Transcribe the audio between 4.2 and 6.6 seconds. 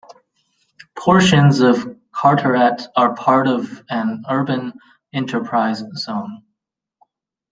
Urban Enterprise Zone.